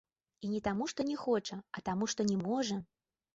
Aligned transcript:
І 0.47 0.47
не 0.53 0.61
таму, 0.67 0.87
што 0.93 1.05
не 1.09 1.17
хоча, 1.25 1.59
а 1.77 1.83
таму, 1.91 2.09
што 2.15 2.27
не 2.31 2.39
можа. 2.47 2.81